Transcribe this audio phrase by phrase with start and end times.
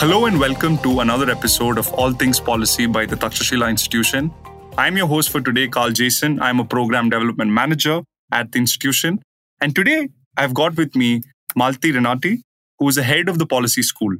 [0.00, 4.32] Hello and welcome to another episode of All Things Policy by the Takshashila Institution.
[4.78, 6.40] I'm your host for today, Carl Jaison.
[6.40, 8.00] I'm a program development manager
[8.32, 9.20] at the institution.
[9.60, 10.08] And today
[10.38, 11.20] I've got with me
[11.54, 12.40] Malti Renati,
[12.78, 14.16] who is the head of the policy school.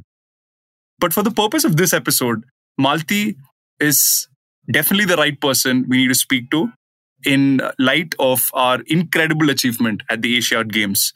[0.99, 2.45] But for the purpose of this episode,
[2.79, 3.37] Malti
[3.81, 4.29] is
[4.71, 6.71] definitely the right person we need to speak to
[7.25, 11.15] in light of our incredible achievement at the Asiad Games.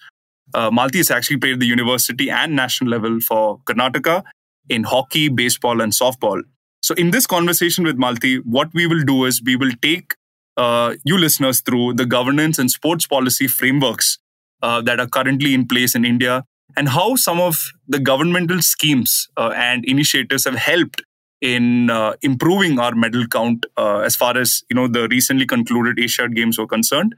[0.54, 4.24] Uh, Malti has actually played the university and national level for Karnataka
[4.68, 6.42] in hockey, baseball, and softball.
[6.82, 10.14] So, in this conversation with Malti, what we will do is we will take
[10.56, 14.18] uh, you listeners through the governance and sports policy frameworks
[14.62, 16.44] uh, that are currently in place in India
[16.76, 21.02] and how some of the governmental schemes uh, and initiatives have helped
[21.40, 25.96] in uh, improving our medal count uh, as far as you know the recently concluded
[25.96, 27.14] Asiad Games were concerned.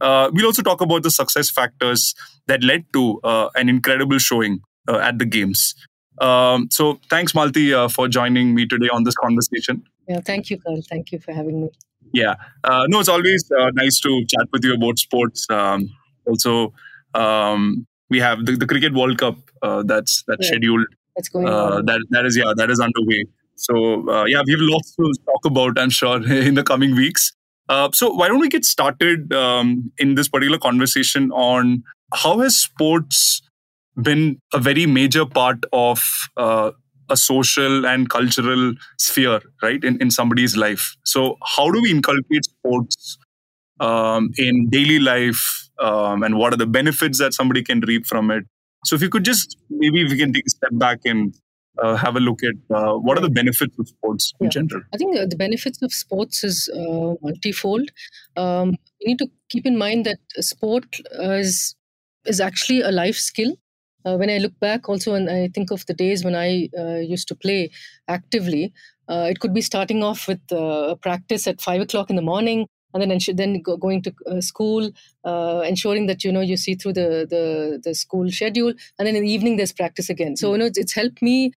[0.00, 2.14] Uh, we'll also talk about the success factors
[2.46, 3.20] that led to
[3.56, 5.74] an incredible showing at the games.
[6.20, 9.82] Um, so thanks, Malti, uh, for joining me today on this conversation.
[10.08, 10.82] Yeah, thank you, Carl.
[10.88, 11.70] Thank you for having me.
[12.12, 15.46] Yeah, uh, no, it's always uh, nice to chat with you about sports.
[15.50, 15.90] Um,
[16.26, 16.72] also,
[17.14, 20.86] um, we have the, the, Cricket World Cup uh, that's that's yeah, scheduled.
[21.16, 21.86] That's going uh, on.
[21.86, 23.24] That that is yeah, that is underway.
[23.56, 25.78] So uh, yeah, we have lots to talk about.
[25.78, 27.32] I'm sure in the coming weeks.
[27.92, 33.42] so why don't we get started um, in this particular conversation on how has sports
[34.02, 36.02] been a very major part of
[36.36, 36.70] uh,
[37.10, 40.96] a social and cultural sphere, right, in, in somebody's life.
[41.04, 43.18] So, how do we inculcate sports
[43.80, 48.30] um, in daily life, um, and what are the benefits that somebody can reap from
[48.30, 48.44] it?
[48.84, 51.34] So, if you could just maybe we can take a step back and
[51.78, 54.82] uh, have a look at uh, what are the benefits of sports in general.
[54.92, 57.90] I think uh, the benefits of sports is uh, multifold.
[58.36, 61.76] Um, you need to keep in mind that sport is
[62.26, 63.56] is actually a life skill
[64.04, 66.96] uh, when I look back also and I think of the days when I uh,
[66.96, 67.70] used to play
[68.06, 68.72] actively,
[69.08, 72.22] uh, it could be starting off with uh, a practice at five o'clock in the
[72.22, 74.90] morning and then then go- going to uh, school,
[75.24, 79.14] uh, ensuring that you know you see through the, the the school schedule, and then
[79.14, 80.36] in the evening there's practice again.
[80.36, 81.52] So you know it's, it's helped me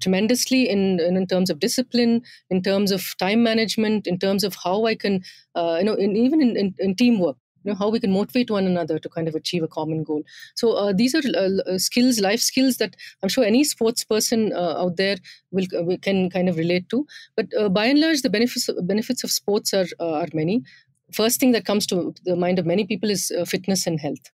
[0.00, 4.56] tremendously in, in, in terms of discipline, in terms of time management, in terms of
[4.64, 5.22] how I can,
[5.54, 8.66] you know, in, even in, in, in, teamwork you know how we can motivate one
[8.66, 10.22] another to kind of achieve a common goal.
[10.54, 14.52] So uh, these are uh, uh skills life skills that i'm sure any sports person
[14.52, 15.16] uh, out there
[15.50, 17.06] will uh, can kind of relate to.
[17.36, 20.62] But uh, by and large the benefits benefits of sports are are many.
[21.12, 24.30] First thing that comes to the mind of many people is fitness and health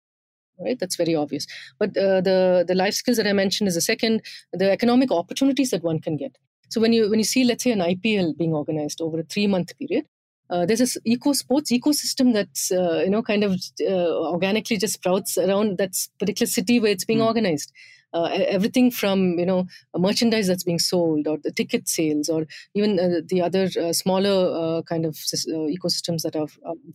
[0.59, 0.79] right?
[0.79, 1.47] That's very obvious.
[1.79, 4.23] But the the life skills that i mentioned is the second
[4.53, 6.37] the economic opportunities that one can get.
[6.69, 9.47] So when you when you see let's say an ipl being organized over a 3
[9.47, 10.07] month period
[10.53, 14.95] uh, there's this eco sports ecosystem that's uh, you know kind of uh, organically just
[14.95, 17.27] sprouts around that particular city where it's being mm.
[17.27, 17.73] organized
[18.15, 22.99] uh, everything from you know merchandise that's being sold or the ticket sales or even
[22.99, 26.49] uh, the other uh, smaller uh, kind of uh, ecosystems that are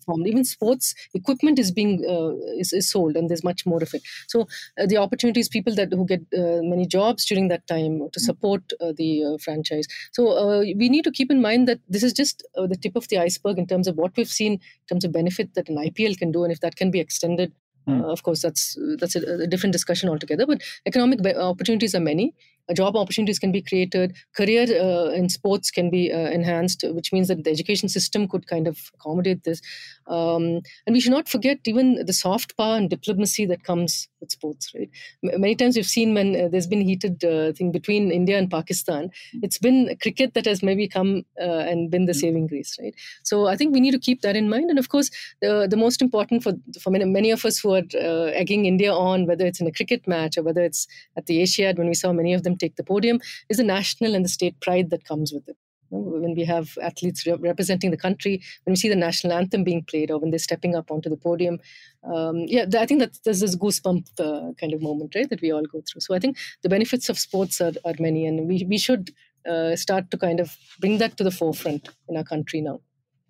[0.06, 0.28] formed.
[0.28, 4.02] Even sports equipment is being uh, is, is, sold and there's much more of it.
[4.28, 4.48] So
[4.88, 8.24] the opportunities people that who get many jobs during that time to hmm.
[8.24, 9.88] support the franchise.
[10.14, 13.18] So we need to keep in mind that this is just the tip of the
[13.18, 16.32] iceberg in terms of what we've seen in terms of benefit that an IPL can
[16.32, 17.52] do and if that can be extended
[17.88, 18.04] Mm.
[18.04, 20.46] Uh, of course, that's that's a, a, different discussion altogether.
[20.46, 22.34] But economic opportunities are many.
[22.70, 24.16] Uh, job opportunities can be created.
[24.36, 28.48] Career uh, in sports can be uh, enhanced, which means that the education system could
[28.48, 29.62] kind of accommodate this.
[30.08, 34.32] Um, and we should not forget even the soft power and diplomacy that comes with
[34.32, 34.72] sports.
[34.74, 34.90] Right?
[35.24, 38.50] M- many times we've seen when uh, there's been heated uh, thing between India and
[38.50, 39.10] Pakistan,
[39.42, 42.22] it's been cricket that has maybe come and been the mm.
[42.22, 42.78] saving grace.
[42.82, 42.96] Right.
[43.24, 44.70] So I think we need to keep that in mind.
[44.70, 45.10] And of course,
[45.42, 48.94] the the most important for for many, many of us who are uh, egging India
[48.94, 51.94] on, whether it's in a cricket match or whether it's at the Asiad, when we
[51.94, 53.20] saw many of them take the podium,
[53.50, 55.58] is the national and the state pride that comes with it.
[55.90, 59.84] when we have athletes re- representing the country, when we see the national anthem being
[59.84, 61.60] played, or when they're stepping up onto the podium,
[62.04, 65.52] um, yeah, I think that there's this goosebump uh, kind of moment, right, that we
[65.52, 66.02] all go through.
[66.02, 69.12] So I think the benefits of sports are, are many, and we, we should
[69.50, 72.82] uh, start to kind of bring that to the forefront in our country now.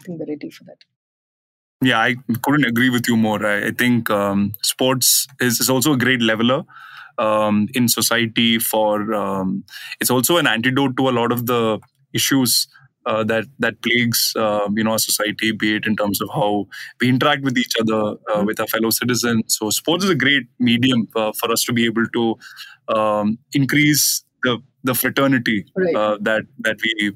[0.01, 0.83] I think we're ready for that.
[1.81, 3.45] Yeah, I couldn't agree with you more.
[3.45, 6.63] I, I think um, sports is, is also a great leveler.
[7.17, 8.59] Um, in society.
[8.59, 9.63] For um,
[9.99, 11.79] it's also an antidote to a lot of the
[12.13, 12.67] issues
[13.05, 16.67] uh, that that plagues uh, you know our society, be it in terms of how
[16.99, 19.43] we interact with each other, uh, with our fellow citizens.
[19.57, 22.35] So sports is a great medium uh, for us to be able to
[22.95, 25.95] um, increase the the fraternity Right.
[25.95, 27.13] uh, that that we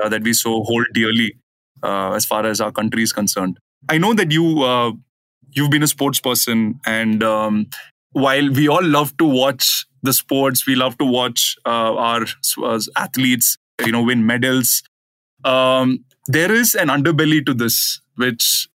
[0.00, 1.36] uh, that we so hold dearly
[1.82, 3.58] uh, as far as our country is concerned.
[3.88, 4.92] I know that you uh,
[5.52, 7.66] you've been a sports person, and um,
[8.12, 12.26] while we all love to watch the sports, we love to watch uh, our
[12.62, 14.82] uh, athletes, you know, win medals.
[15.44, 18.68] Um, there is an underbelly to this, which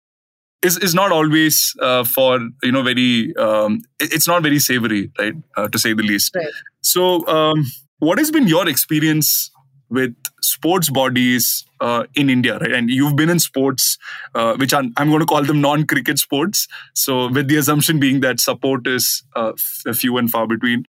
[0.61, 3.35] is is not always uh, for you know very.
[3.35, 6.35] Um, it's not very savory, right, uh, to say the least.
[6.35, 6.47] Right.
[6.81, 7.65] So, um,
[7.99, 9.51] what has been your experience
[9.93, 12.71] with sports bodies uh, in India, right?
[12.71, 13.97] And you've been in sports,
[14.33, 16.67] uh, which I'm, I'm going to call them non-cricket sports.
[16.95, 19.53] So, with the assumption being that support is uh,
[19.93, 20.85] few and far between.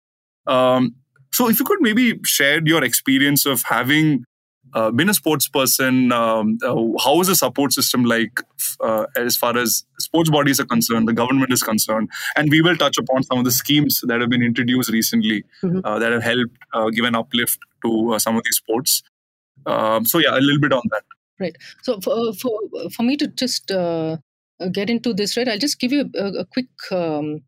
[0.46, 0.94] Um,
[1.32, 4.24] so, if you could maybe share your experience of having
[4.74, 6.74] uh, been a sports person, um, uh,
[7.04, 8.40] how is the support system like
[8.80, 12.76] uh, as far as sports bodies are concerned, the government is concerned, and we will
[12.76, 15.80] touch upon some of the schemes that have been introduced recently Mhm.
[15.84, 19.02] uh, that have helped uh, give an uplift to uh, some of these sports.
[19.66, 21.02] Um, so yeah, a little bit on that.
[21.38, 21.56] Right.
[21.82, 22.58] So for for,
[22.96, 23.68] for me to just
[24.72, 25.48] get into this, right?
[25.48, 27.42] I'll just give you a, a quick um,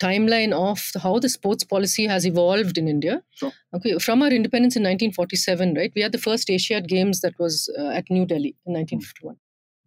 [0.00, 3.22] timeline of how the sports policy has evolved in India.
[3.34, 3.52] Sure.
[3.74, 5.92] Okay, from our independence in 1947, right?
[5.94, 9.36] We had the first Asiad Games that was uh, at New Delhi in 1951.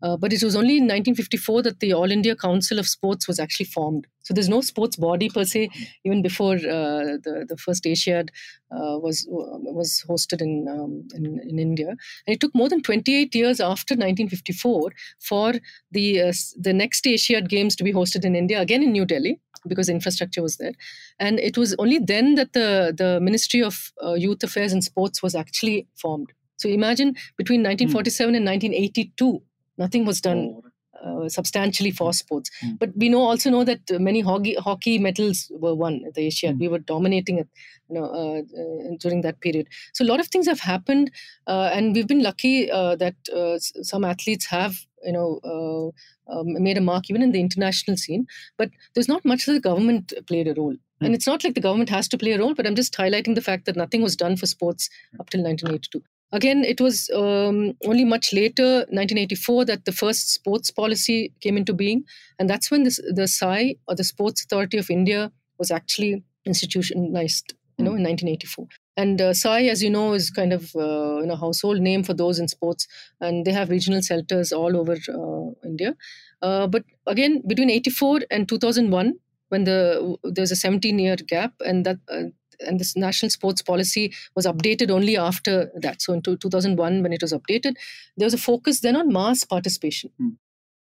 [0.03, 3.39] Uh, but it was only in 1954 that the All India Council of Sports was
[3.39, 4.05] actually formed.
[4.23, 5.69] So there's no sports body per se,
[6.03, 8.27] even before uh, the the first Asiad
[8.69, 11.89] uh, was was hosted in, um, in in India.
[11.89, 15.53] And it took more than 28 years after 1954 for
[15.91, 19.39] the uh, the next Asiad Games to be hosted in India again in New Delhi
[19.67, 20.73] because infrastructure was there.
[21.19, 25.21] And it was only then that the the Ministry of uh, Youth Affairs and Sports
[25.23, 26.33] was actually formed.
[26.57, 29.41] So imagine between 1947 and 1982,
[29.77, 30.61] nothing was done
[31.01, 32.49] uh, substantially for sports.
[32.63, 32.79] Mm.
[32.79, 36.55] But we know also know that many hockey hockey medals were won at the Asiad.
[36.55, 36.59] Mm.
[36.59, 37.49] We were dominating it,
[37.89, 39.67] you know, uh, uh, during that period.
[39.93, 41.11] So a lot of things have happened,
[41.47, 45.39] uh, and we've been lucky uh, that uh, some athletes have, you know.
[45.43, 45.91] Uh,
[46.31, 48.25] um, made a mark even in the international scene,
[48.57, 50.73] but there's not much that the government played a role.
[51.01, 53.35] And it's not like the government has to play a role, but I'm just highlighting
[53.35, 56.01] the fact that nothing was done for sports up till 1982.
[56.33, 61.73] Again, it was um, only much later, 1984, that the first sports policy came into
[61.73, 62.05] being,
[62.39, 67.53] and that's when this, the SAI or the Sports Authority of India was actually institutionalized.
[67.77, 68.67] You know, in 1984.
[68.97, 72.13] And uh, SAI, as you know, is kind of uh, you know household name for
[72.13, 72.87] those in sports,
[73.19, 75.95] and they have regional centers all over uh, India.
[76.43, 79.15] Uh, but again, between 84 and 2001,
[79.49, 82.25] when the there's a 17 year gap, and that uh,
[82.59, 86.01] and this national sports policy was updated only after that.
[86.01, 87.75] So in two- 2001, when it was updated,
[88.17, 90.11] there was a focus then on mass participation.
[90.17, 90.29] Hmm.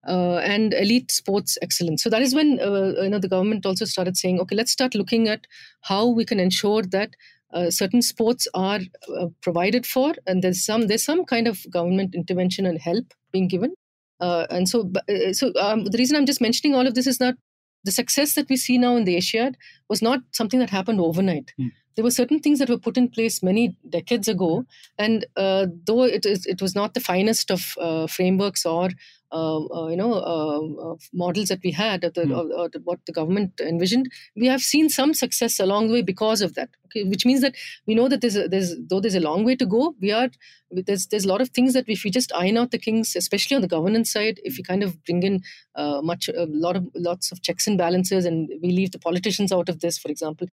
[0.06, 2.02] Uh, and elite sports excellence.
[2.02, 4.94] So that is when uh, you know the government also started saying, okay, let's start
[4.94, 5.46] looking at
[5.80, 7.14] how we can ensure that
[7.54, 8.80] uh, certain sports are
[9.16, 13.48] uh, provided for, and there's some there's some kind of government intervention and help being
[13.48, 13.72] given.
[14.20, 17.20] Uh, and so, uh, so um, the reason I'm just mentioning all of this is
[17.20, 17.34] not
[17.84, 19.54] the success that we see now in the Asiad
[19.88, 21.52] was not something that happened overnight.
[21.56, 21.68] Hmm.
[21.94, 24.64] There were certain things that were put in place many decades ago,
[24.98, 28.90] and uh, though it is, it was not the finest of uh, frameworks or
[29.90, 33.12] you know uh, uh, models that we had, or, the, or, or the- what the
[33.12, 36.70] government envisioned, we have seen some success along the way because of that.
[36.86, 37.54] Okay, which means that
[37.86, 39.94] we know that there's a, there's though there's a long way to go.
[40.00, 40.28] We are
[40.70, 43.54] there's there's a lot of things that if we just iron out the kinks, especially
[43.56, 45.42] on the governance side, if we kind of bring in
[45.74, 49.52] uh, much a lot of lots of checks and balances, and we leave the politicians
[49.52, 50.46] out of this, for example.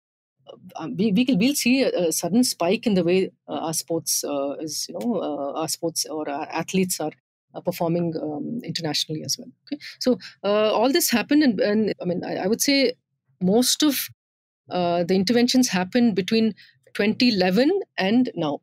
[0.75, 3.73] Uh, we, we can, we'll see a, a sudden spike in the way uh, our
[3.73, 7.11] sports uh, is you know uh, our sports or our athletes are uh,
[7.59, 9.81] performing um, internationally as well okay?
[9.99, 12.93] So uh, all this happened and, and i mean I, I would say
[13.41, 14.07] most of
[14.69, 16.53] uh, the interventions happened between
[16.93, 18.61] 2011 and now.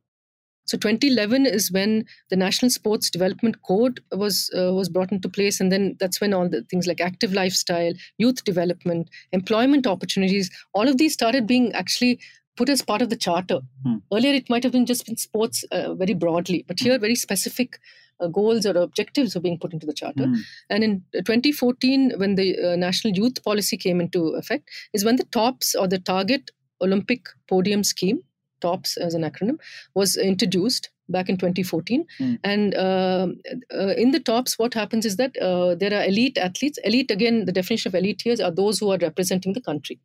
[0.66, 5.60] So 2011 is when the National Sports Development Code was uh, was brought into place,
[5.60, 10.86] and then that's when all the things like active lifestyle, youth development, employment opportunities, all
[10.86, 12.20] of these started being actually
[12.58, 13.60] put as part of the charter.
[13.84, 13.96] Hmm.
[14.12, 17.78] Earlier, it might have been just been sports uh, very broadly, but here very specific
[18.20, 20.24] uh, goals or objectives are being put into the charter.
[20.24, 20.38] Mm.
[20.70, 25.28] And in 2014, when the uh, National Youth Policy came into effect, is when the
[25.36, 26.50] TOPS or the Target
[26.80, 28.22] Olympic Podium Scheme,
[28.60, 29.58] TOPS as an acronym,
[29.94, 32.04] was introduced back in 2014.
[32.20, 32.38] Mm.
[32.42, 33.40] And um
[33.72, 36.78] uh, in the TOPS, what happens is that uh, there are elite athletes.
[36.92, 39.98] Elite, again, the definition of elite here are those who are representing the country.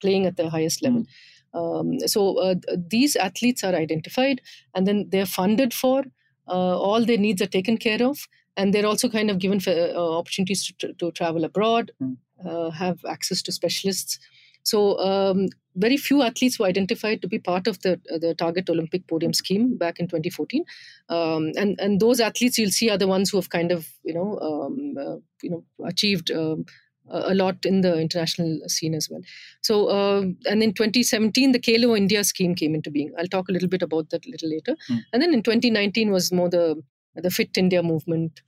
[0.00, 1.04] playing at the highest level.
[1.54, 4.40] Um, so uh, these athletes are identified
[4.74, 6.04] and then they're funded for.
[6.48, 10.18] Uh, all their needs are taken care of, and they're also kind of given uh,
[10.18, 12.72] opportunities to, to, travel abroad, mm.
[12.72, 14.20] have access to specialists.
[14.62, 19.06] So um, very few athletes were identified to be part of the the target Olympic
[19.06, 20.64] podium scheme back in 2014,
[21.08, 24.14] um, and and those athletes you'll see are the ones who have kind of you
[24.14, 26.30] know um, uh, you know achieved.
[27.08, 29.20] A lot in the international scene as well.
[29.60, 33.12] So, uh, and in 2017, the Khelo India scheme came into being.
[33.18, 34.76] I'll talk a little bit about that a little later.
[34.90, 35.04] Mm.
[35.12, 36.82] And then in 2019 was more the
[37.14, 38.42] the Fit India movement,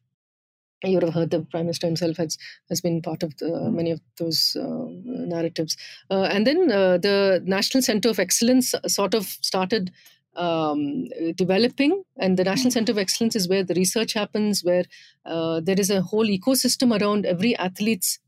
[0.85, 2.39] you would have heard the prime minister himself has
[2.69, 3.75] has been part of the, hmm.
[3.75, 5.77] many of those uh, narratives
[6.11, 9.91] uh, and then uh, the national center of excellence sort of started
[10.37, 12.75] um, developing and the national hmm.
[12.75, 14.85] center of excellence is where the research happens where
[15.27, 18.21] uh, there is a whole ecosystem around every athlete's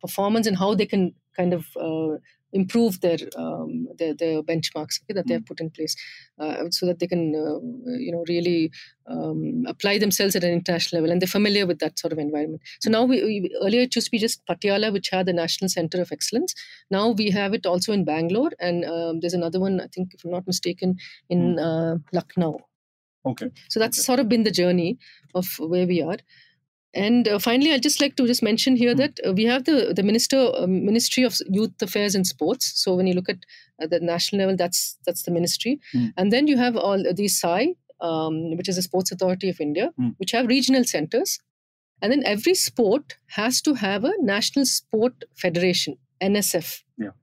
[0.00, 2.18] performance and how they can kind of uh,
[2.52, 5.46] improve their um, their, their benchmarks okay, that they have hmm.
[5.46, 5.94] put in place,
[6.38, 7.60] uh, so that they can uh,
[7.98, 8.70] you know really
[9.06, 12.62] um, apply themselves at an international level, and they're familiar with that sort of environment.
[12.80, 15.68] So now we, we, earlier it used to be just Patiala, which had the National
[15.68, 16.54] Center of Excellence.
[16.90, 20.24] Now we have it also in Bangalore, and um, there's another one I think, if
[20.24, 20.96] I'm not mistaken,
[21.28, 21.58] in hmm.
[21.58, 22.58] uh, Lucknow.
[23.26, 23.50] Okay.
[23.68, 24.04] So that's okay.
[24.04, 24.98] sort of been the journey
[25.34, 26.18] of where we are.
[26.98, 29.92] And uh, finally, I'd just like to just mention here that uh, we have the
[29.94, 32.72] the minister uh, Ministry of Youth Affairs and Sports.
[32.82, 33.44] So when you look at
[33.78, 36.12] the national level, that's that's the ministry, mm.
[36.16, 39.92] and then you have all the SAI, um, which is the Sports Authority of India,
[40.00, 40.14] mm.
[40.18, 41.38] which have regional centers,
[42.02, 46.82] and then every sport has to have a national sport federation (NSF).
[46.96, 47.14] Yeah.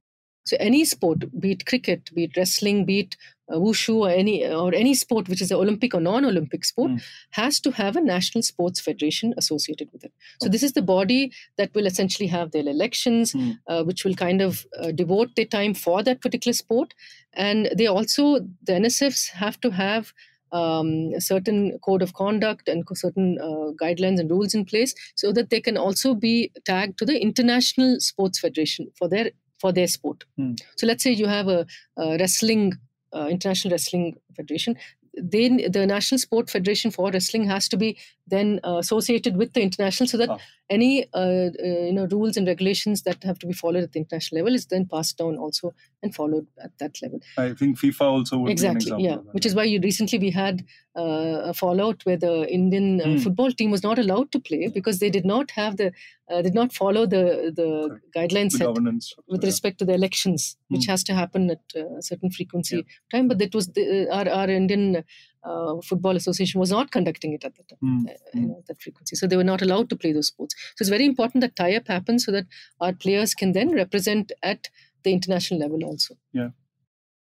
[0.46, 3.18] So any sport, be it cricket, be it wrestling, be it
[3.52, 7.04] uh, wushu or any or any sport which is an Olympic or non-Olympic sport mm.
[7.32, 10.14] has to have a national sports federation associated with it.
[10.42, 10.52] So okay.
[10.52, 13.58] this is the body that will essentially have their elections, mm.
[13.68, 16.94] uh, which will kind of uh, devote their time for that particular sport,
[17.34, 20.14] and they also the NSFs have to have.
[20.52, 25.34] Um, a certain code of conduct and certain uh, guidelines and rules in place so
[25.34, 29.88] that they can also be tagged to the international sports federation for their for their
[29.88, 30.24] sport.
[30.40, 30.58] Mm.
[30.78, 31.66] So let's say you have a,
[31.98, 32.74] a wrestling
[33.16, 34.78] uh, International Wrestling Federation.
[35.18, 39.62] Then the National Sport Federation for Wrestling has to be then uh, associated with the
[39.62, 40.40] international, so that oh.
[40.70, 41.50] any uh, uh,
[41.88, 44.66] you know rules and regulations that have to be followed at the international level is
[44.66, 47.22] then passed down also and followed at that level.
[47.38, 50.66] I think FIFA also would exactly yeah, which is why you recently we had
[50.98, 53.24] uh, a fallout where the Indian mm.
[53.24, 55.94] football team was not allowed to play because they did not have the
[56.32, 59.48] uh, did not follow the the guidelines the governance with yeah.
[59.48, 60.90] respect to the elections, which mm.
[60.90, 62.84] has to happen at a certain frequency yeah.
[63.12, 63.28] time.
[63.28, 65.04] But that was the, our our Indian
[65.44, 68.10] uh, Football Association was not conducting it at that time, mm.
[68.10, 68.48] uh, you hmm.
[68.48, 69.16] know, that frequency.
[69.16, 70.56] So they were not allowed to play those sports.
[70.76, 72.46] So it's very important that tie-up happens so that
[72.82, 74.70] our players can then represent at
[75.04, 76.16] the international level also.
[76.34, 76.50] Yeah.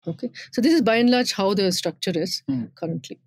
[0.07, 0.31] Okay.
[0.53, 2.73] So this is by and large how the structure is mm.
[2.77, 3.19] currently.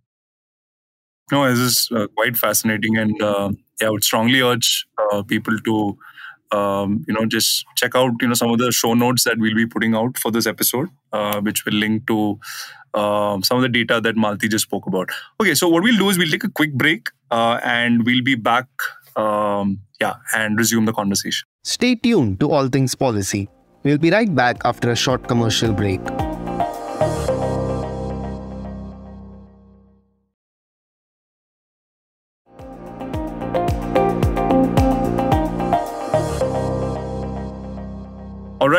[1.32, 3.52] No, this is uh, quite fascinating, and uh,
[3.82, 5.98] yeah, I would strongly urge uh, people to
[6.52, 9.56] um, you know just check out you know some of the show notes that we'll
[9.56, 12.40] be putting out for this episode uh, which will link to
[12.94, 15.10] um, some of the data that malti just spoke about.
[15.40, 18.36] Okay so what we'll do is we'll take a quick break uh, and we'll be
[18.36, 18.68] back
[19.16, 21.48] um, yeah and resume the conversation.
[21.64, 23.50] Stay tuned to all things policy.
[23.84, 26.02] We'll be right back after a short commercial break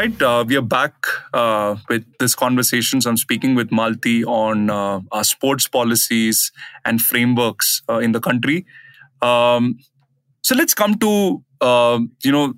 [0.07, 0.95] right, uh, we are back
[1.33, 3.01] uh, with this conversation.
[3.01, 6.53] So I'm speaking with Malti on uh, our sports policies
[6.85, 8.67] and frameworks uh, in the country.
[9.23, 9.79] Um,
[10.43, 12.55] so let's come to um, you know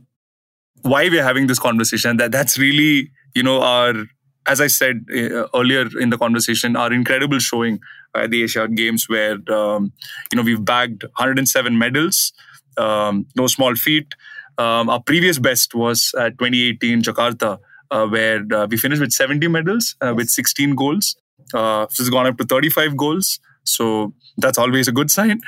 [0.83, 2.17] why we're having this conversation.
[2.19, 3.95] That that's really you know our
[4.47, 7.81] as I said uh, earlier in the conversation, our incredible showing
[8.14, 9.93] at the Asian Games, where um,
[10.33, 12.33] you know we've bagged 107 medals,
[12.76, 14.14] um, no small feat.
[14.59, 17.59] Um, our previous best was at 2018 Jakarta,
[17.91, 21.17] uh, where uh, we finished with 70 medals uh, with 16 goals.
[21.55, 23.41] Uh, so it's gone up to 35 goals.
[23.65, 25.41] So that's always a good sign.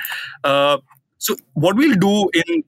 [0.43, 0.77] Uh,
[1.17, 2.63] so what we'll do in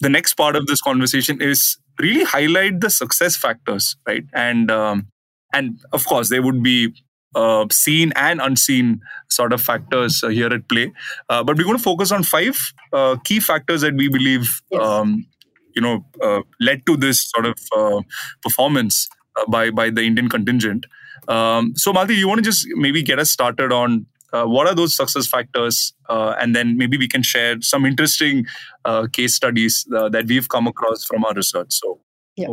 [0.00, 4.24] the next part of this conversation is really highlight the success factors, right?
[4.32, 5.08] And um,
[5.52, 6.94] and of course there would be
[7.34, 10.92] uh, seen and unseen sort of factors uh, here at play.
[11.28, 12.58] Uh, but we're going to focus on five
[12.92, 14.82] uh, key factors that we believe yes.
[14.82, 15.26] um,
[15.74, 18.00] you know uh, led to this sort of uh,
[18.42, 20.86] performance uh, by by the Indian contingent.
[21.28, 24.74] Um, so Malti, you want to just maybe get us started on uh, what are
[24.74, 28.46] those success factors uh, and then maybe we can share some interesting
[28.84, 32.00] uh, case studies that we've come across from our research so
[32.36, 32.48] yeah.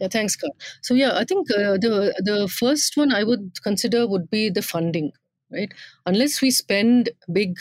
[0.00, 0.54] Yeah, thanks, Carl.
[0.82, 4.62] So yeah, I think uh, the the first one I would consider would be the
[4.62, 5.12] funding,
[5.50, 5.72] right?
[6.06, 7.58] Unless we spend big,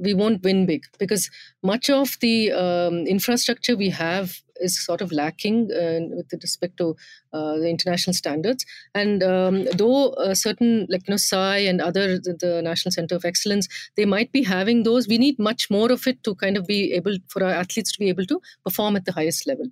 [0.00, 1.30] we won't win big because
[1.62, 6.96] much of the um, infrastructure we have is sort of lacking uh, with respect to
[7.32, 8.64] uh, the international standards.
[8.94, 13.24] And um, though certain, like you know, SAI and other the, the, National Center of
[13.24, 15.08] Excellence, they might be having those.
[15.08, 17.98] We need much more of it to kind of be able for our athletes to
[17.98, 19.66] be able to perform at the highest level.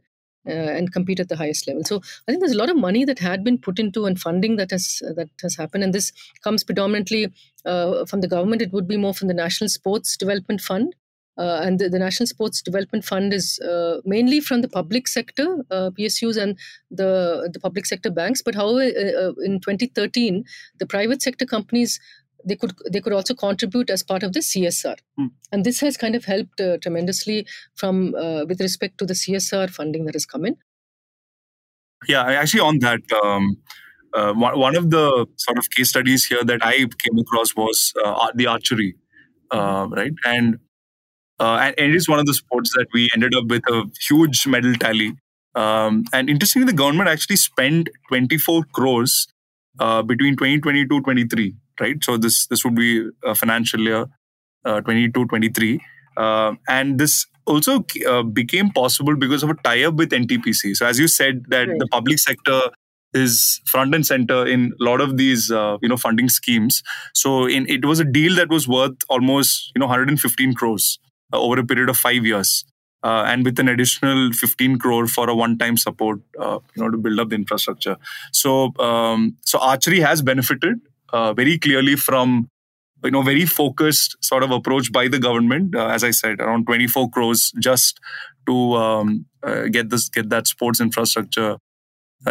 [0.49, 1.85] Uh, and compete at the highest level.
[1.85, 4.57] So I think there's a lot of money that had been put into and funding
[4.57, 6.11] that has uh, that has happened, and this
[6.43, 7.31] comes predominantly
[7.67, 8.63] uh, from the government.
[8.63, 10.95] It would be more from the National Sports Development Fund,
[11.37, 15.65] uh, and the, the, National Sports Development Fund is uh, mainly from the public sector,
[15.71, 16.57] uh, PSUs, and
[16.91, 18.41] the the public sector banks.
[18.41, 18.83] But however,
[19.45, 20.45] in 2013,
[20.79, 22.01] the private sector companies
[22.45, 25.31] they could they could also contribute as part of the CSR, mm.
[25.53, 28.13] and this has kind of helped uh, tremendously from
[28.49, 30.57] with respect to the CSR funding that has come in.
[32.09, 33.01] Yeah, actually, on that.
[33.25, 33.59] Um,
[34.15, 37.93] one of the sort of case studies here that I came across was
[38.35, 38.95] the archery,
[39.53, 40.13] right?
[40.25, 40.59] And
[41.41, 43.85] uh, and, and, it is one of the sports that we ended up with a
[44.01, 45.15] huge medal tally.
[45.55, 49.29] Um, and interestingly, the government actually spent 24 crores
[49.79, 52.03] uh, between 2022 23, right?
[52.03, 54.07] So this this would be a financial year
[54.65, 55.81] uh, 22 23.
[56.17, 60.77] Uh, and this also uh, became possible because of a tie-up with NTPC.
[60.77, 61.79] So as you said, that right.
[61.79, 62.61] the public sector
[63.15, 66.83] is front and center in a lot of these uh, you know funding schemes.
[67.15, 70.99] So in, it was a deal that was worth almost you know 115 crores.
[71.31, 72.65] Uh, over a period of five years.
[73.05, 76.97] Uh, and with an additional 15 crore for a one-time support, uh, you know, to
[76.97, 77.99] build up the infrastructure.
[78.33, 80.81] So, um, so archery has benefited
[81.13, 82.49] uh, very clearly from,
[83.05, 85.75] you know, very focused sort of approach by the government.
[85.75, 88.01] Uh, as I said, around 24 crores just
[88.47, 91.59] to um, uh, get this, get that sports infrastructure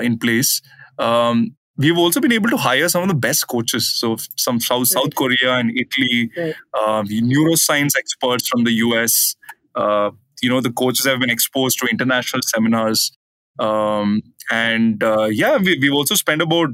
[0.02, 0.62] in place.
[1.00, 3.90] Um, we've also been able to hire some of the best coaches.
[3.90, 4.88] So some South, right.
[4.88, 6.56] South Korea and Italy, right.
[6.74, 9.36] uh, neuroscience experts from the US.
[9.76, 10.12] Uh,
[10.42, 13.12] you know, the coaches have been exposed to international seminars.
[13.60, 16.70] Um, and uh, yeah, we, we've also spent about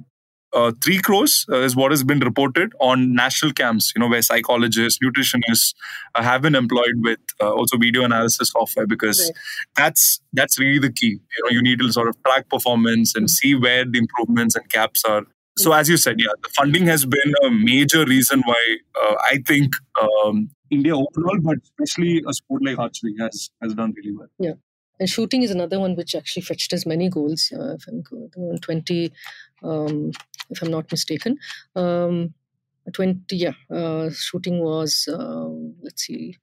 [0.53, 4.21] uh, three crores uh, is what has been reported on national camps, you know, where
[4.21, 5.73] psychologists, nutritionists
[6.15, 9.31] uh, have been employed with uh, also video analysis software because right.
[9.75, 11.19] that's that's really the key.
[11.37, 14.67] You know, you need to sort of track performance and see where the improvements and
[14.69, 15.23] gaps are.
[15.57, 19.39] So, as you said, yeah, the funding has been a major reason why uh, I
[19.45, 24.29] think um, India overall, but especially a sport like archery has has done really well.
[24.39, 24.53] Yeah.
[24.99, 27.51] And shooting is another one which actually fetched us many goals.
[27.51, 28.07] Uh, I think
[28.61, 29.11] 20,
[29.63, 30.11] um,
[30.53, 31.37] if I'm not mistaken.
[31.75, 32.33] Um,
[32.91, 35.47] 20, yeah, uh, shooting was, uh,
[35.81, 36.37] let's see,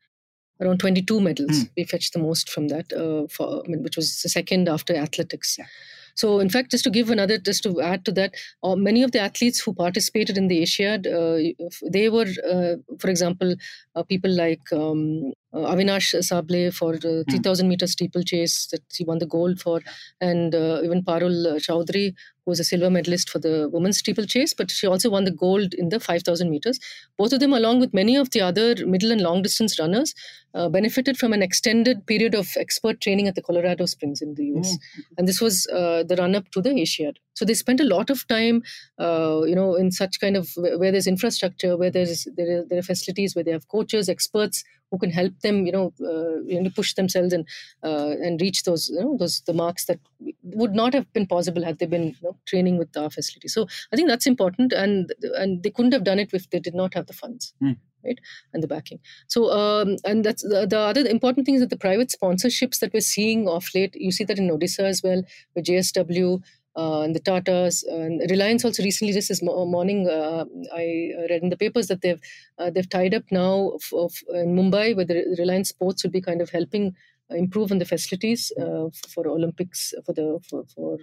[0.60, 1.50] around 22 medals.
[1.50, 1.70] Mm.
[1.76, 4.94] We fetched the most from that, uh, for, I mean, which was the second after
[4.94, 5.56] athletics.
[5.58, 5.66] Yeah.
[6.14, 9.12] So, in fact, just to give another, just to add to that, uh, many of
[9.12, 11.54] the athletes who participated in the Asiad, uh,
[11.90, 13.54] they were, uh, for example,
[13.94, 17.32] uh, people like um, uh, Avinash Sable for the hmm.
[17.32, 19.80] 3000 meter steeplechase that he won the gold for,
[20.20, 24.70] and uh, even Parul Chaudhary, who was a silver medalist for the women's steeplechase, but
[24.70, 26.78] she also won the gold in the 5000 meters.
[27.18, 30.14] Both of them, along with many of the other middle and long distance runners,
[30.54, 34.44] uh, benefited from an extended period of expert training at the Colorado Springs in the
[34.56, 34.72] US.
[34.72, 35.04] Mm.
[35.18, 37.16] And this was uh, the run up to the Asiad.
[37.34, 38.62] So they spent a lot of time,
[38.98, 42.78] uh, you know, in such kind of where there's infrastructure, where there's there are, there
[42.78, 46.94] are facilities, where they have coaches, experts who can help them, you know, uh, push
[46.94, 47.46] themselves and
[47.82, 49.98] uh, and reach those, you know, those the marks that
[50.42, 53.48] would not have been possible had they been you know, training with our facility.
[53.48, 56.74] So I think that's important, and and they couldn't have done it if they did
[56.74, 57.54] not have the funds.
[57.62, 58.20] Mm right
[58.52, 61.76] and the backing so um, and that's the, the, other important thing is that the
[61.76, 65.22] private sponsorships that we're seeing off late you see that in odisha as well
[65.54, 66.42] with jsw
[66.76, 71.48] uh, and the Tatas and Reliance also recently just this morning uh, I read in
[71.50, 72.20] the papers that they've
[72.58, 76.20] uh, they've tied up now of, of, in Mumbai where the Reliance Sports will be
[76.20, 76.94] kind of helping
[77.30, 80.98] improve on the facilities uh, for Olympics for the for, for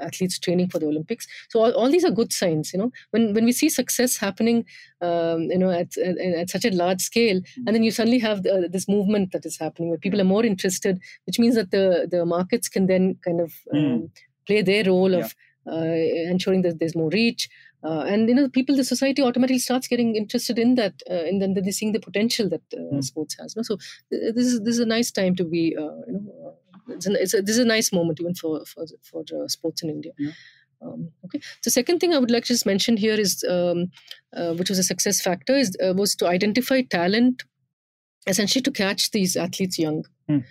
[0.00, 1.26] athletes training for the Olympics.
[1.48, 2.72] So all, all, these are good signs.
[2.72, 4.64] You know, when when we see success happening,
[5.00, 8.42] um, you know, at, at, at such a large scale, and then you suddenly have
[8.42, 12.08] the, this movement that is happening where people are more interested, which means that the
[12.10, 14.10] the markets can then kind of um, mm
[14.48, 15.34] play their role of
[15.70, 15.96] uh,
[16.32, 17.48] ensuring that there's more reach.
[17.84, 21.40] Uh, and you know, people, the society automatically starts getting interested in that, uh, and
[21.40, 23.04] then they're seeing the potential that mm.
[23.04, 23.54] sports has.
[23.54, 23.62] No?
[23.62, 23.76] So
[24.10, 26.54] this is this is a nice time to be, you know,
[26.88, 29.90] it's, a, it's a, this is a nice moment even for for for sports in
[29.90, 30.12] India.
[30.18, 30.32] Yeah.
[30.82, 31.40] Um, okay.
[31.64, 33.90] The second thing I would like to just mention here is, um,
[34.36, 37.44] uh, which was a success factor, is uh, was to identify talent,
[38.26, 40.04] essentially to catch these athletes young.
[40.28, 40.44] Mm.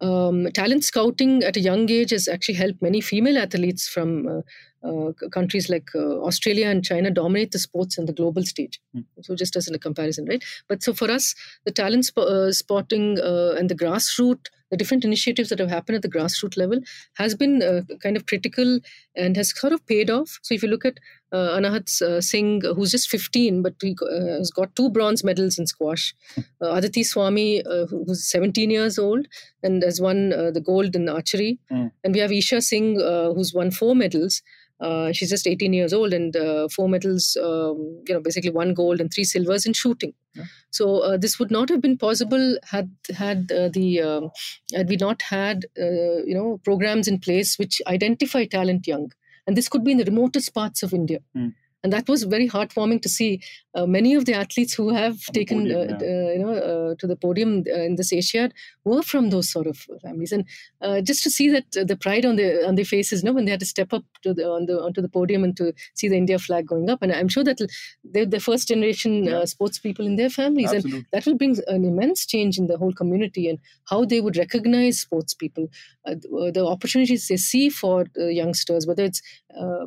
[0.00, 4.40] Um, talent scouting at a young age has actually helped many female athletes from uh,
[4.86, 8.80] uh, countries like uh, Australia and China dominate the sports on the global stage.
[8.94, 9.04] Mm.
[9.22, 10.44] So, just as in a comparison, right?
[10.68, 15.04] But so for us, the talent sp- uh, spotting uh, and the grassroots the different
[15.04, 16.80] initiatives that have happened at the grassroots level
[17.14, 18.80] has been uh, kind of critical
[19.14, 20.38] and has sort of paid off.
[20.42, 20.98] So if you look at
[21.32, 25.58] uh, Anahat uh, Singh, who's just 15, but he uh, has got two bronze medals
[25.58, 26.14] in squash.
[26.58, 29.26] Uh, Aditi Swami, uh, who's 17 years old
[29.62, 31.58] and has won the gold in archery.
[31.70, 31.90] Mm.
[32.02, 34.42] And we have Isha Singh, who's won four medals.
[34.78, 38.74] Uh, she's just 18 years old and uh, four medals, um, you know, basically one
[38.74, 40.12] gold and three silvers in shooting.
[40.34, 40.44] Yeah.
[40.70, 44.30] So uh, this would not have been possible had had uh, the um,
[44.74, 49.12] had we not had uh, you know programs in place which identify talent young,
[49.46, 51.20] and this could be in the remotest parts of India.
[51.36, 51.54] Mm
[51.86, 53.40] and that was very heartwarming to see
[53.76, 56.28] uh, many of the athletes who have taken podium, uh, yeah.
[56.28, 58.50] uh, you know uh, to the podium uh, in this Asiad
[58.84, 60.44] were from those sort of families, and
[60.80, 63.44] uh, just to see that the pride on their on their faces, you know, when
[63.44, 66.08] they had to step up to the on the onto the podium and to see
[66.08, 67.60] the India flag going up, and I'm sure that
[68.02, 69.44] they're the first generation yeah.
[69.44, 70.98] sports people in their families, Absolutely.
[70.98, 73.58] and that will bring an immense change in the whole community and
[73.90, 75.68] how they would recognize sports people,
[76.06, 79.22] the opportunities they see for youngsters, whether it's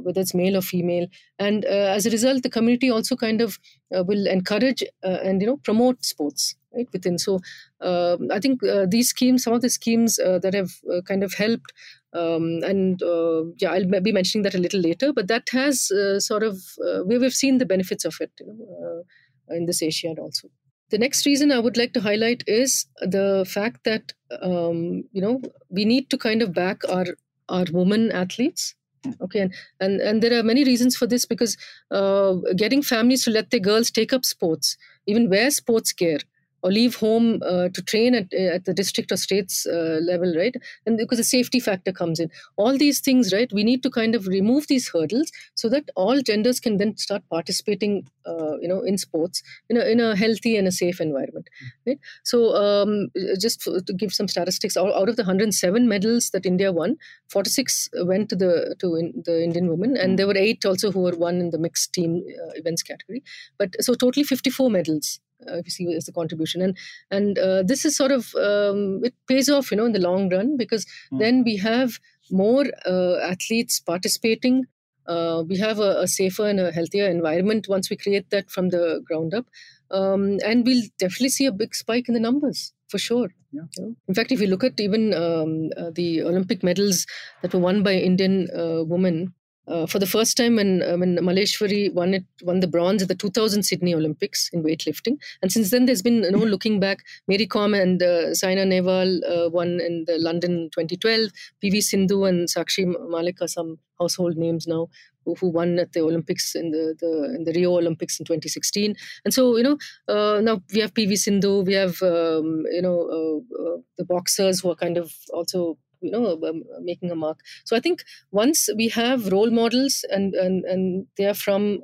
[0.04, 1.08] whether it's male or female,
[1.40, 3.60] and as a result, the community also kind of
[3.96, 7.18] uh, will encourage uh, and you know promote sports right within.
[7.18, 7.40] So
[7.82, 11.24] um, I think uh, these schemes, some of the schemes uh, that have uh, kind
[11.24, 11.74] of helped.
[12.14, 15.14] Um, and uh, yeah, I'll be mentioning that a little later.
[15.14, 15.92] But that has
[16.26, 16.58] sort of
[17.06, 19.04] we've seen the benefits of it, you know,
[19.50, 20.50] in this Asiad also.
[20.90, 25.42] The next reason I would like to highlight is the fact that um, you know
[25.70, 27.06] we need to kind of back our
[27.48, 28.76] our women athletes
[29.22, 31.58] okay and, and and there are many reasons for this because
[31.92, 36.20] uh, getting families to let their girls take up sports even wear sports gear
[36.62, 40.34] or leave home uh, to train at, uh, at the district or states uh, level,
[40.36, 40.56] right?
[40.86, 43.52] And because the safety factor comes in, all these things, right?
[43.52, 47.24] We need to kind of remove these hurdles so that all genders can then start
[47.30, 51.50] participating, uh, you know, in sports in a, in a healthy and a safe environment,
[51.86, 52.00] right?
[52.24, 56.98] So, um, just to give some statistics, out, of the 107 medals that India won,
[57.30, 61.02] 46 went to the to in, the Indian women, and there were eight also who
[61.02, 63.24] were won in the mixed team uh, events category.
[63.58, 66.78] But so totally 54 medals uh, if you see as a contribution and
[67.12, 70.30] and uh, this is sort of um, it pays off you know in the long
[70.30, 71.20] run because mm.
[71.20, 72.00] then we have
[72.32, 74.66] more uh, athletes participating
[75.08, 78.70] uh, we have a, a, safer and a healthier environment once we create that from
[78.70, 79.46] the ground up
[79.92, 83.62] um, and we'll definitely see a big spike in the numbers for sure yeah.
[83.78, 83.96] You know?
[84.08, 87.06] in fact if you look at even um, uh, the olympic medals
[87.42, 89.34] that were won by indian uh, women
[89.70, 93.08] uh, for the first time when uh, when Malleshwari won it won the bronze at
[93.08, 97.00] the 2000 Sydney Olympics in weightlifting, and since then there's been you know looking back,
[97.28, 101.30] Mary Kom and uh, Saina Nehwal uh, won in the London 2012,
[101.64, 104.88] PV Sindhu and Sakshi Malik are some household names now
[105.26, 108.96] who, who won at the Olympics in the, the in the Rio Olympics in 2016,
[109.24, 109.78] and so you know
[110.08, 114.72] uh, now we have PV Sindhu, we have um, you know uh, the boxers who
[114.72, 116.38] are kind of also you know
[116.82, 117.40] making a mark.
[117.66, 121.80] So i think once we have role models and and, and they are from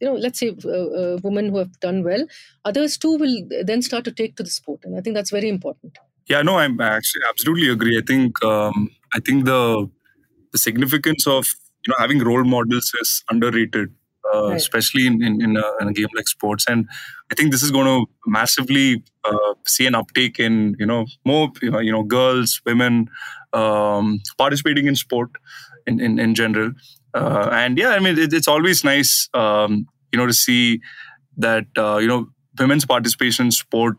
[0.00, 2.26] you know let's say uh, uh, women who have done well
[2.64, 5.48] others too will then start to take to the sport and i think that's very
[5.48, 5.98] important.
[6.28, 7.98] Yeah no i'm actually absolutely agree.
[7.98, 9.90] I think um, i think the
[10.52, 11.46] the significance of
[11.86, 13.94] you know having role models is underrated
[14.34, 14.56] uh, right.
[14.56, 16.64] especially in, in, in, a, in, a, game like sports.
[16.68, 16.88] And
[17.30, 21.50] I think this is going to massively uh, see an uptake in you know more
[21.62, 23.08] you know, girls, women
[23.52, 25.30] um, participating in sport
[25.86, 26.72] in in, in general.
[27.14, 30.80] Uh, and yeah, I mean it, it's always nice um, you know to see
[31.36, 32.26] that uh, you know
[32.58, 33.96] women's participation in sport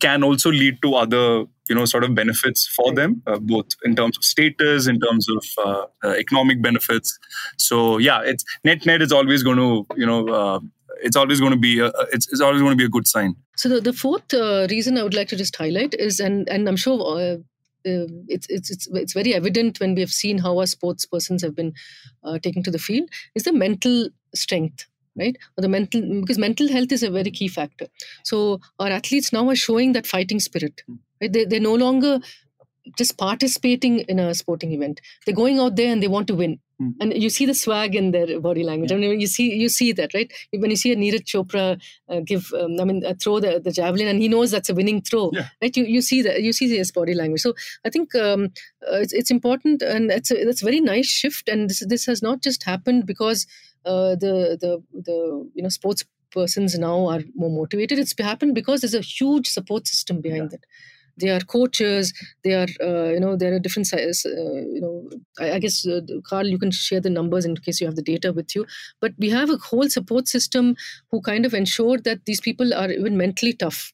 [0.00, 3.94] can also lead to other you know sort of benefits for them uh, both in
[3.94, 7.18] terms of status in terms of uh, uh, economic benefits.
[7.56, 10.60] So yeah it's net net is always going to you know uh,
[11.00, 13.36] it's always going to be a, it's, it's always going to be a good sign.
[13.56, 16.68] So the, the fourth uh, reason i would like to just highlight is and and
[16.68, 17.36] i'm sure uh,
[17.84, 21.54] it's, it's it's it's very evident when we have seen how our sports persons have
[21.54, 21.72] been
[22.42, 24.86] taken to the field is the mental strength
[25.18, 27.86] right or the mental because mental health is a very key factor
[28.22, 30.82] so our athletes now are showing that fighting spirit
[31.20, 31.32] right?
[31.32, 32.20] they, they're no longer
[32.96, 36.58] just participating in a sporting event they're going out there and they want to win
[36.80, 36.94] mm.
[37.00, 38.90] and you see the swag in their body language.
[38.90, 38.96] Yeah.
[38.96, 40.32] I mean, you see you see that, right?
[40.52, 43.72] When you see a Neeraj Chopra uh, give, um, I mean, uh, throw the, the
[43.72, 45.48] javelin, and he knows that's a winning throw, yeah.
[45.62, 45.76] right?
[45.76, 47.42] You you see that you see his body language.
[47.42, 47.54] So
[47.84, 48.44] I think um,
[48.86, 51.48] uh, it's, it's important, and it's a, it's a very nice shift.
[51.48, 53.46] And this this has not just happened because
[54.24, 57.98] the the the you know sports persons now are more motivated.
[57.98, 60.56] It's happened because there's a huge support system behind yeah.
[60.56, 60.66] it
[61.18, 62.12] they are coaches
[62.44, 65.08] they are uh, you know there are different sizes uh, you know
[65.40, 68.02] i, I guess uh, carl you can share the numbers in case you have the
[68.02, 68.66] data with you
[69.00, 70.76] but we have a whole support system
[71.10, 73.92] who kind of ensure that these people are even mentally tough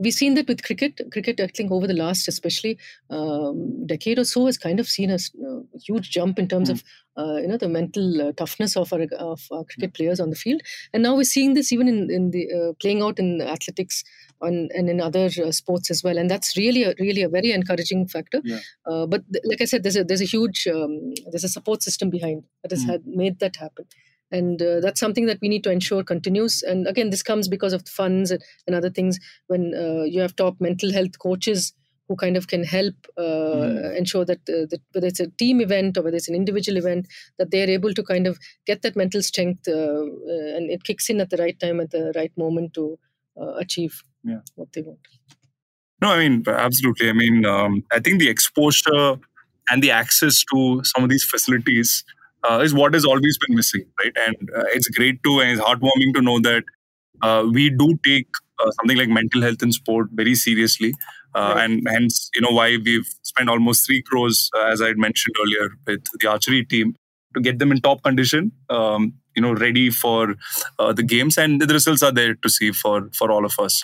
[0.00, 1.00] we've seen that with cricket.
[1.12, 2.78] Cricket, I think, over the last, especially
[3.10, 6.72] um, decade or so, has kind of seen a, a huge jump in terms mm.
[6.72, 6.84] of
[7.16, 10.36] uh, you know the mental uh, toughness of our, of our cricket players on the
[10.36, 10.62] field.
[10.92, 14.02] And now we're seeing this even in in the uh, playing out in athletics
[14.40, 16.18] on, and in other uh, sports as well.
[16.18, 18.40] And that's really a really a very encouraging factor.
[18.42, 18.60] Yeah.
[18.86, 21.82] Uh, but th- like I said, there's a there's a huge um, there's a support
[21.82, 22.90] system behind that has mm.
[22.90, 23.86] had made that happen
[24.30, 27.72] and uh, that's something that we need to ensure continues and again this comes because
[27.72, 31.72] of the funds and, and other things when uh, you have top mental health coaches
[32.08, 33.96] who kind of can help uh, mm.
[33.96, 37.06] ensure that, uh, that, whether it's a team event or whether it's an individual event
[37.38, 41.08] that they're able to kind of get that mental strength uh, uh, and it kicks
[41.08, 42.98] in at the right time at the right moment to
[43.58, 44.40] achieve yeah.
[44.56, 44.98] what they want
[46.02, 49.16] no i mean absolutely i mean um, i think the exposure
[49.70, 52.04] and the access to some of these facilities
[52.48, 54.12] uh, is what has always been missing, right?
[54.26, 56.64] And uh, it's great to and it's heartwarming to know that
[57.22, 60.94] uh, we do take uh, something like mental health in sport very seriously,
[61.34, 61.64] uh, right.
[61.64, 65.34] and hence you know why we've spent almost three crores, uh, as I had mentioned
[65.40, 66.94] earlier, with the archery team
[67.34, 68.52] to get them in top condition.
[68.68, 70.34] Um, you know, ready for
[70.78, 73.82] the games, and the results are there to see for for all of us.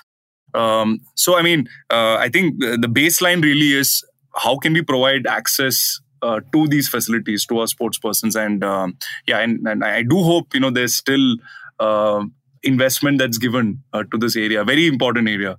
[0.55, 6.01] Um, so, I mean, I think the baseline really is how can we provide access
[6.23, 8.37] uh, to these facilities to our sports persons.
[8.37, 11.37] And um, yeah and, and i do hope you know there's still
[11.81, 12.25] uh,
[12.63, 15.57] investment that's given uh, to this area very important area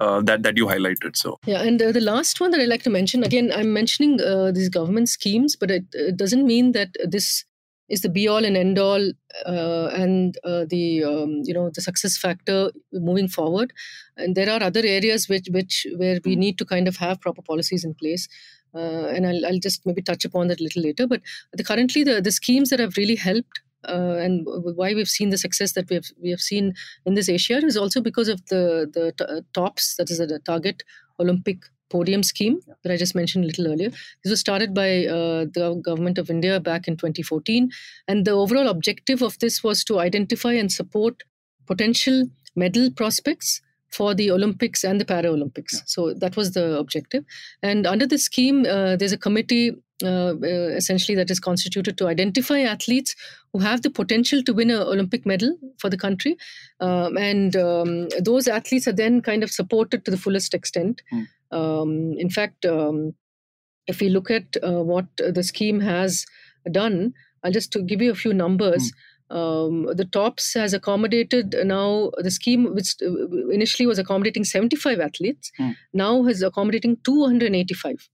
[0.00, 1.38] uh, that that you highlighted so.
[1.46, 4.52] Yeah and uh, the last one that i'd like to mention again i'm mentioning uh,
[4.52, 7.44] these government schemes but it, it, doesn't mean that this
[7.88, 9.12] is the be all and end all
[9.46, 13.72] and the um, you know the success factor moving forward.
[14.16, 17.42] And there are other areas which which where we need to kind of have proper
[17.42, 18.26] policies in place.
[18.26, 21.06] uh, and I'll, I'll just maybe touch upon that a little later.
[21.06, 25.30] But the, currently, the, the schemes that have really helped uh, and why we've seen
[25.30, 28.44] the success that we have we have seen in this Asia is also because of
[28.46, 30.82] the the t- uh, tops that is the target
[31.20, 31.58] Olympic
[31.88, 33.90] podium scheme that I just mentioned a little earlier.
[34.24, 37.70] This was started by uh, the government of India back in 2014,
[38.08, 41.22] and the overall objective of this was to identify and support
[41.66, 45.74] potential medal prospects for the Olympics and the Paralympics.
[45.74, 45.80] Yeah.
[45.86, 47.24] So that was the objective.
[47.62, 49.72] And under this scheme, uh, there's a committee
[50.04, 53.14] uh, uh, essentially that is constituted to identify athletes
[53.52, 56.36] who have the potential to win an Olympic medal for the country.
[56.80, 61.00] Um, and um, those athletes are then kind of supported to the fullest extent.
[61.12, 61.26] Mm.
[61.50, 63.14] Um, in fact, um,
[63.86, 66.26] if we look at uh, what the scheme has
[66.70, 68.90] done, I'll just to give you a few numbers.
[68.90, 68.94] Mm
[69.30, 75.50] um, the TOPS has accommodated now the scheme, which uh, initially was accommodating 75 athletes,
[75.58, 75.74] mm.
[75.92, 78.08] now is accommodating 285.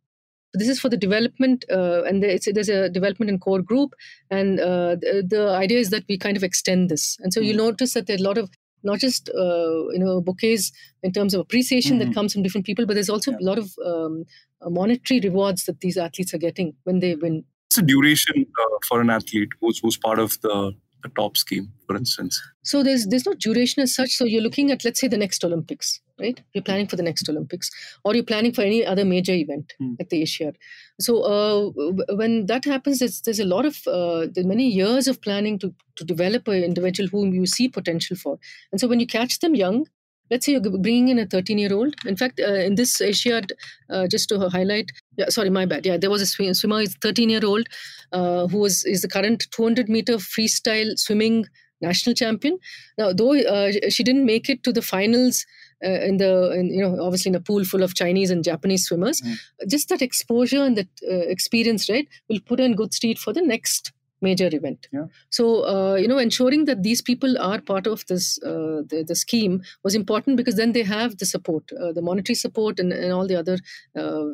[0.55, 3.95] So this is for the development, uh, and there's, there's, a development in core group,
[4.31, 7.17] and uh, the, the, idea is that we kind of extend this.
[7.21, 7.47] And so mm.
[7.47, 8.51] you notice that there are a lot of
[8.83, 10.73] not just uh, you know bouquets
[11.03, 12.09] in terms of appreciation mm-hmm.
[12.09, 13.39] that comes from different people, but there's also yeah.
[13.41, 14.25] a lot of um,
[14.63, 17.45] monetary rewards that these athletes are getting when they win.
[17.69, 21.73] What's the duration uh, for an athlete who's, who's part of the the top scheme,
[21.87, 22.41] for instance?
[22.63, 24.11] So there's there's no duration as such.
[24.11, 26.41] So you're looking at let's say the next Olympics, right?
[26.53, 27.71] You're planning for the next Olympics,
[28.05, 29.97] or you're planning for any other major event mm.
[29.99, 30.57] like the Asiad.
[31.01, 35.59] So uh, when that happens, there's, there's a lot of uh, many years of planning
[35.61, 38.39] to to develop an individual whom you see potential for.
[38.71, 39.87] And so when you catch them young,
[40.33, 41.95] let's say you're bringing in a 13 year old.
[42.07, 43.53] In fact, uh, in this Asiad,
[43.91, 45.85] uh, just to highlight, yeah, sorry, my bad.
[45.87, 47.69] Yeah, there was a swimmer, he's 13 year old,
[48.13, 51.45] uh, who was is the current 200 meter freestyle swimming
[51.83, 52.59] national champion.
[52.97, 55.45] Now, though uh, she didn't make it to the finals.
[55.85, 58.85] Uh, in the in, you know obviously in a pool full of Chinese and Japanese
[58.85, 59.37] swimmers, mm.
[59.69, 63.33] just that exposure and that uh, experience, right, will put her in good stead for
[63.33, 63.91] the next
[64.23, 64.89] major event.
[64.93, 65.07] Yeah.
[65.31, 69.15] So, uh, you know, ensuring that these people are part of this uh, the, the
[69.15, 73.13] scheme was important because then they have the support, uh, the monetary support, and, and
[73.13, 73.59] all the other
[73.97, 74.25] uh,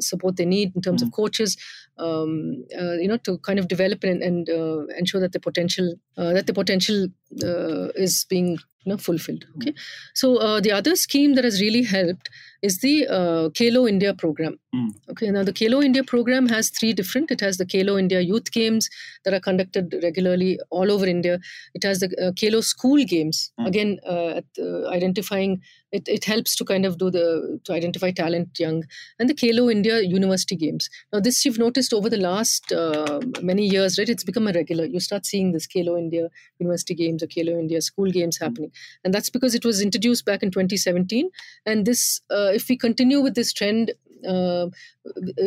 [0.00, 1.06] support they need in terms mm.
[1.06, 1.56] of coaches,
[1.98, 5.94] um, uh, you know, to kind of develop and, and uh, ensure that the potential
[6.16, 7.08] that the potential
[7.40, 9.44] is being you know fulfilled.
[9.56, 9.74] Okay.
[10.14, 12.28] So the other scheme that has really helped
[12.62, 14.58] is the uh, Khelo India program.
[14.74, 14.90] Mm.
[15.10, 17.30] Okay, now the Khelo India program has three different.
[17.30, 18.88] It has the Khelo India Youth Games
[19.24, 21.40] that are conducted regularly all over India.
[21.74, 23.52] It has the uh, Khelo School Games.
[23.60, 23.66] Mm.
[23.66, 25.60] Again, uh, at, uh, identifying
[25.92, 28.84] it, it helps to kind of do the to identify talent young
[29.18, 30.88] and the Khelo India University Games.
[31.12, 34.08] Now this you've noticed over the last uh, many years, right?
[34.08, 34.84] It's become a regular.
[34.86, 36.28] You start seeing this Khelo India
[36.58, 38.72] University Games or Khelo India School Games happening.
[39.04, 41.30] and that's because it was introduced back in 2017.
[41.66, 43.92] And this, uh, if we continue with this trend,
[44.26, 44.66] uh,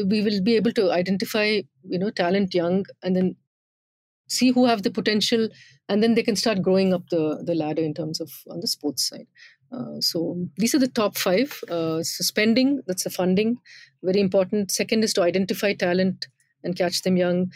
[0.06, 3.36] we will be able to identify, you know, talent young, and then
[4.28, 5.50] see who have the potential,
[5.88, 8.68] and then they can start growing up the the ladder in terms of on the
[8.68, 9.28] sports side.
[9.76, 11.60] Uh, so these are the top five.
[11.70, 13.58] Uh, so spending, that's the funding,
[14.04, 14.72] very important.
[14.72, 16.28] Second is to identify talent
[16.64, 17.52] and catch them young.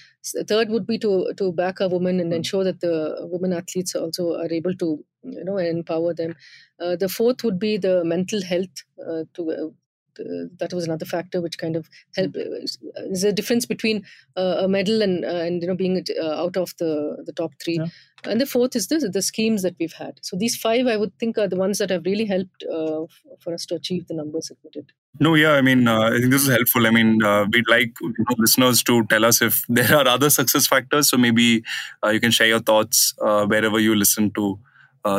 [0.47, 4.35] Third would be to to back a woman and ensure that the women athletes also
[4.35, 6.35] are able to you know empower them.
[6.79, 9.69] Uh, the fourth would be the mental health uh, to uh,
[10.17, 12.33] that was another factor which kind of helped.
[12.33, 16.57] There's a difference between uh, a medal and uh, and you know being uh, out
[16.57, 17.77] of the the top three.
[17.77, 17.87] Yeah.
[18.25, 20.19] And the fourth is the the schemes that we've had.
[20.21, 23.05] So these five, I would think, are the ones that have really helped uh,
[23.39, 24.91] for us to achieve the numbers that we did.
[25.19, 26.85] No, yeah, I mean, uh, I think this is helpful.
[26.85, 30.29] I mean, uh, we'd like you know, listeners to tell us if there are other
[30.29, 31.09] success factors.
[31.09, 31.63] So maybe
[32.11, 34.59] you can share your thoughts wherever you listen to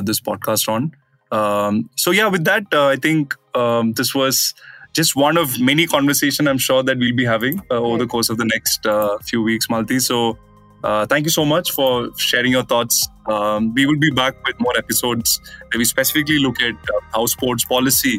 [0.02, 0.92] this podcast on.
[1.32, 4.54] Um, so yeah, with that, I think um, this was
[4.92, 8.28] just one of many conversation I'm sure that we'll be having uh, over the course
[8.28, 10.00] of the next uh, few weeks, Malti.
[10.00, 10.38] So
[10.82, 13.08] uh, thank you so much for sharing your thoughts.
[13.26, 17.26] Um, we will be back with more episodes where we specifically look at uh, how
[17.26, 18.18] sports policy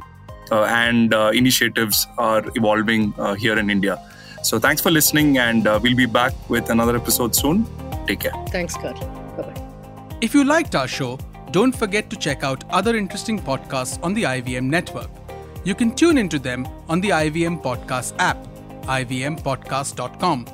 [0.51, 3.99] uh, and uh, initiatives are evolving here in India.
[4.43, 7.67] So thanks for listening, and we'll be back with another episode soon.
[8.07, 8.34] Take care.
[8.49, 8.93] Thanks, Carl.
[9.38, 9.62] Bye bye.
[10.19, 11.19] If you liked our show,
[11.51, 15.10] don't forget to check out other interesting podcasts on the IVM network.
[15.63, 18.38] You can tune into them on the IVM Podcast app,
[18.84, 20.47] ivmpodcast.com,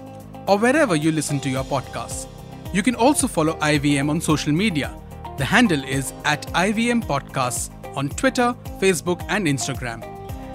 [0.47, 2.27] or wherever you listen to your podcasts.
[2.73, 4.93] You can also follow IVM on social media.
[5.37, 10.03] The handle is at IVM Podcasts on Twitter, Facebook, and Instagram.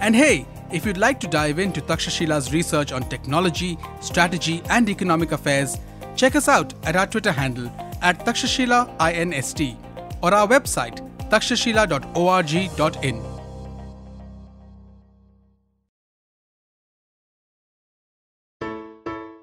[0.01, 5.33] And hey, if you'd like to dive into Takshashila's research on technology, strategy, and economic
[5.33, 5.79] affairs,
[6.15, 9.77] check us out at our Twitter handle at Takshashila INST
[10.23, 13.32] or our website takshashila.org.in.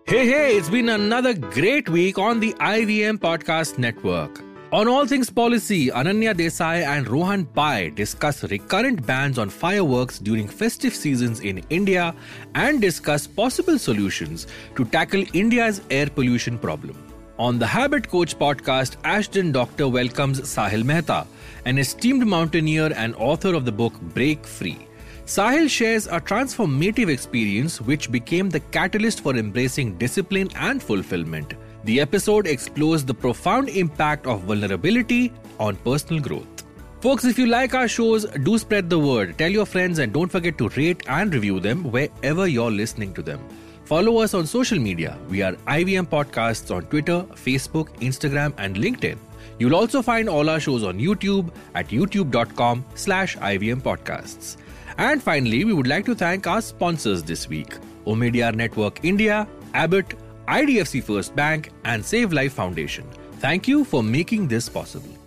[0.10, 4.42] Hey, hey, it's been another great week on the IVM Podcast Network.
[4.72, 10.48] On All Things Policy, Ananya Desai and Rohan Pai discuss recurrent bans on fireworks during
[10.48, 12.16] festive seasons in India
[12.56, 16.98] and discuss possible solutions to tackle India's air pollution problem.
[17.38, 21.28] On the Habit Coach podcast, Ashdin Doctor welcomes Sahil Mehta,
[21.66, 24.89] an esteemed mountaineer and author of the book Break Free.
[25.30, 31.54] Sahil shares a transformative experience which became the catalyst for embracing discipline and fulfillment.
[31.84, 36.64] The episode explores the profound impact of vulnerability on personal growth.
[37.02, 39.38] Folks, if you like our shows, do spread the word.
[39.38, 43.22] Tell your friends and don't forget to rate and review them wherever you're listening to
[43.22, 43.40] them.
[43.86, 45.16] Follow us on social media.
[45.30, 49.20] We are IVM Podcasts on Twitter, Facebook, Instagram, and LinkedIn.
[49.60, 54.58] You'll also find all our shows on YouTube at youtube.com slash IVM Podcasts.
[55.00, 60.14] And finally, we would like to thank our sponsors this week Omidyar Network India, Abbott,
[60.50, 63.06] IDFC First Bank, and Save Life Foundation.
[63.40, 65.19] Thank you for making this possible.